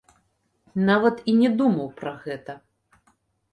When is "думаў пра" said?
1.61-2.17